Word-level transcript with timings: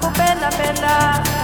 cu 0.00 0.08
bella 0.16 0.48
bella 0.58 1.39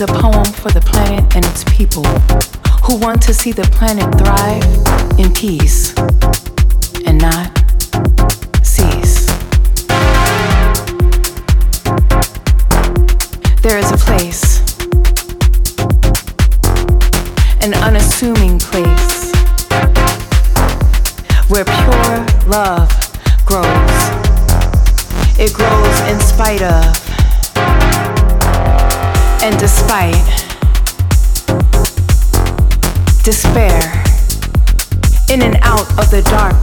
a 0.00 0.06
poem 0.06 0.44
for 0.44 0.70
the 0.70 0.80
planet 0.80 1.36
and 1.36 1.44
its 1.44 1.64
people 1.64 2.04
who 2.84 2.96
want 2.96 3.20
to 3.20 3.34
see 3.34 3.52
the 3.52 3.64
planet 3.64 4.04
thrive 4.18 5.18
in 5.18 5.30
peace 5.34 5.94
and 7.06 7.20
not 7.20 7.59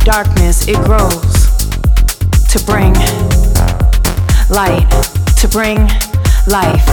darkness, 0.07 0.69
it 0.69 0.77
grows 0.85 1.47
to 2.47 2.63
bring 2.65 2.93
light, 4.49 4.87
to 5.35 5.49
bring 5.49 5.75
life. 6.47 6.87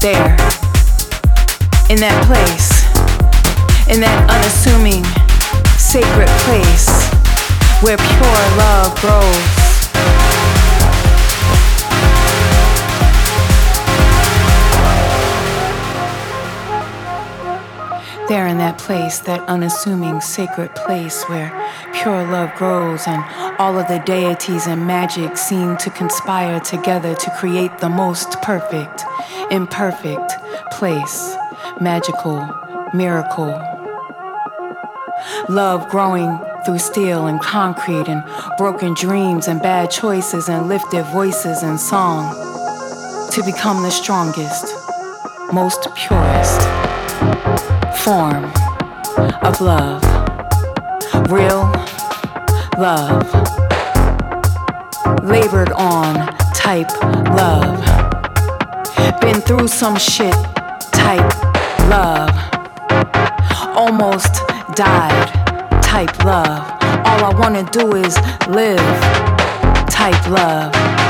There, 0.00 0.34
in 1.88 2.00
that 2.00 2.18
place, 2.26 2.82
in 3.88 4.00
that 4.00 4.26
unassuming, 4.28 5.04
sacred 5.78 6.26
place 6.42 6.90
where 7.80 7.96
pure 7.96 8.42
love 8.58 9.00
grows. 9.00 9.61
There 18.32 18.46
in 18.46 18.56
that 18.56 18.78
place, 18.78 19.18
that 19.18 19.46
unassuming 19.46 20.22
sacred 20.22 20.74
place 20.74 21.22
where 21.24 21.52
pure 21.92 22.24
love 22.24 22.54
grows 22.54 23.06
and 23.06 23.22
all 23.58 23.78
of 23.78 23.88
the 23.88 23.98
deities 24.06 24.66
and 24.66 24.86
magic 24.86 25.36
seem 25.36 25.76
to 25.76 25.90
conspire 25.90 26.58
together 26.58 27.14
to 27.14 27.30
create 27.36 27.76
the 27.76 27.90
most 27.90 28.40
perfect, 28.40 29.04
imperfect 29.50 30.32
place, 30.70 31.36
magical, 31.78 32.48
miracle. 32.94 33.52
Love 35.50 35.90
growing 35.90 36.40
through 36.64 36.78
steel 36.78 37.26
and 37.26 37.38
concrete 37.38 38.08
and 38.08 38.24
broken 38.56 38.94
dreams 38.94 39.46
and 39.46 39.60
bad 39.60 39.90
choices 39.90 40.48
and 40.48 40.70
lifted 40.70 41.04
voices 41.12 41.62
and 41.62 41.78
song 41.78 42.32
to 43.30 43.42
become 43.44 43.82
the 43.82 43.90
strongest, 43.90 44.72
most 45.52 45.86
purest 45.94 46.81
form 48.04 48.44
of 49.44 49.60
love. 49.60 50.02
Real 51.30 51.70
love. 52.76 53.22
Labored 55.22 55.70
on 55.72 56.14
type 56.52 56.90
love. 57.30 57.78
Been 59.20 59.40
through 59.40 59.68
some 59.68 59.96
shit 59.96 60.34
type 60.90 61.32
love. 61.88 62.30
Almost 63.76 64.34
died 64.74 65.28
type 65.80 66.24
love. 66.24 66.62
All 67.06 67.24
I 67.24 67.32
wanna 67.38 67.62
do 67.70 67.94
is 67.94 68.16
live 68.48 68.80
type 69.88 70.28
love. 70.28 71.01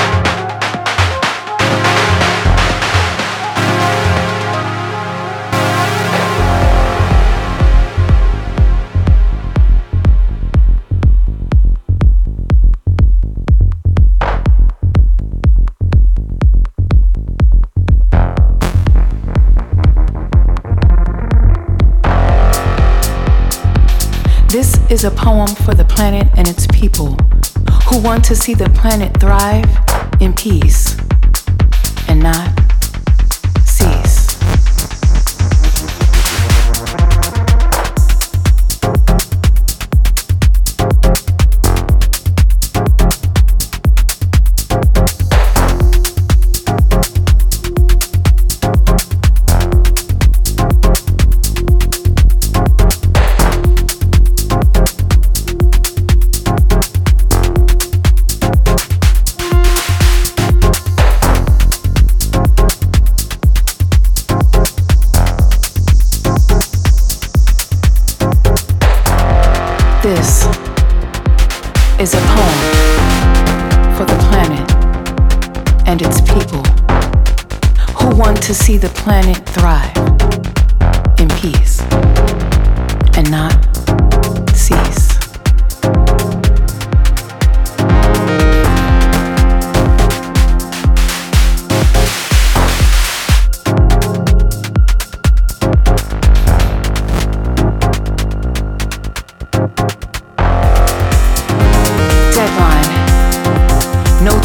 Is 24.93 25.05
a 25.05 25.11
poem 25.11 25.47
for 25.47 25.73
the 25.73 25.85
planet 25.87 26.29
and 26.37 26.47
its 26.47 26.67
people 26.67 27.17
who 27.87 27.99
want 28.03 28.23
to 28.23 28.37
see 28.37 28.53
the 28.53 28.69
planet 28.75 29.11
thrive 29.19 29.65
in 30.21 30.35
peace 30.35 30.99
and 32.09 32.23
not 32.23 32.62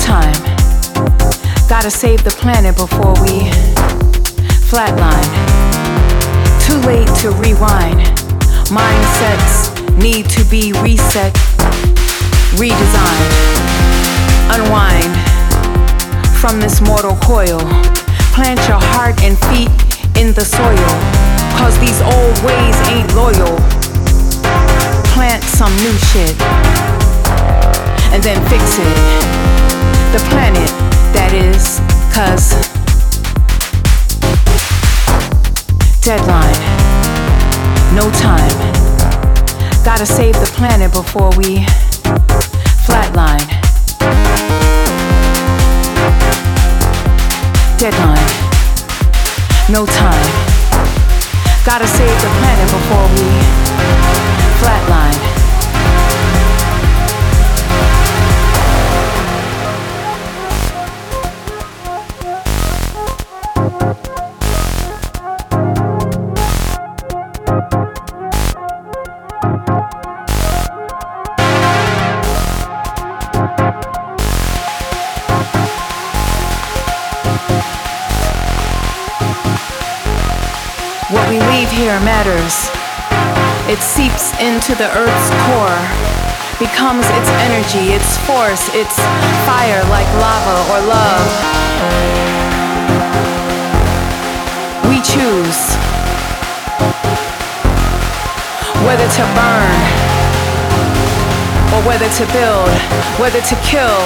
time. 0.08 0.40
Gotta 1.68 1.92
save 1.92 2.24
the 2.24 2.32
planet 2.40 2.78
before 2.78 3.12
we 3.20 3.52
flatline. 4.72 5.28
Too 6.64 6.80
late 6.88 7.12
to 7.20 7.36
rewind. 7.44 8.00
Mindsets 8.72 9.76
need 10.00 10.30
to 10.30 10.46
be 10.48 10.72
reset, 10.80 11.34
redesigned. 12.56 13.36
Unwind 14.56 15.12
from 16.40 16.62
this 16.62 16.80
mortal 16.80 17.18
coil. 17.20 17.60
Plant 18.32 18.64
your 18.72 18.80
heart 18.96 19.22
and 19.28 19.36
feet 19.52 19.72
in 20.16 20.32
the 20.32 20.46
soil. 20.48 20.92
Cause 21.60 21.76
these 21.84 22.00
old 22.00 22.38
ways 22.48 22.78
ain't 22.96 23.12
loyal. 23.14 23.60
Plant 25.12 25.44
some 25.44 25.76
new 25.84 25.98
shit 26.16 26.36
and 28.16 28.24
then 28.24 28.40
fix 28.48 28.80
it 28.80 29.67
the 30.12 30.20
planet, 30.30 30.70
that 31.12 31.34
is, 31.34 31.80
cuz. 32.16 32.56
Deadline, 36.02 36.62
no 37.94 38.10
time. 38.12 38.56
Gotta 39.84 40.06
save 40.06 40.36
the 40.36 40.52
planet 40.56 40.92
before 40.94 41.32
we 41.36 41.66
flatline. 42.88 43.48
Deadline, 47.78 48.32
no 49.70 49.86
time. 49.86 50.28
Gotta 51.66 51.88
save 51.88 52.18
the 52.22 52.32
planet 52.40 52.68
before 52.72 53.08
we 53.16 53.28
flatline. 54.62 55.27
Matters. 82.08 82.72
It 83.68 83.84
seeps 83.84 84.32
into 84.40 84.72
the 84.80 84.88
earth's 84.96 85.30
core, 85.44 85.84
becomes 86.56 87.04
its 87.20 87.28
energy, 87.44 87.92
its 87.92 88.16
force, 88.24 88.64
its 88.72 88.96
fire 89.44 89.84
like 89.92 90.08
lava 90.24 90.56
or 90.72 90.80
love. 90.88 91.28
We 94.88 95.04
choose 95.04 95.60
whether 98.88 99.08
to 99.20 99.24
burn 99.36 99.80
or 101.76 101.82
whether 101.84 102.08
to 102.08 102.26
build, 102.32 102.72
whether 103.20 103.44
to 103.52 103.56
kill 103.68 104.00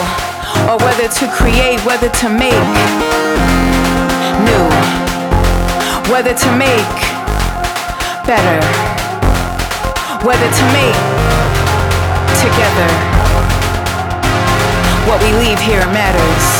or 0.65 0.81
whether 0.81 1.07
to 1.07 1.25
create, 1.37 1.77
whether 1.85 2.09
to 2.09 2.27
make 2.33 2.65
new 4.49 5.01
whether 6.09 6.33
to 6.33 6.51
make 6.57 7.10
better, 8.31 8.65
whether 10.25 10.49
to 10.59 10.63
make 10.71 10.95
together. 12.39 12.89
What 15.05 15.21
we 15.21 15.33
leave 15.33 15.59
here 15.59 15.85
matters. 15.87 16.50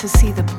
To 0.00 0.08
see 0.08 0.32
the 0.32 0.49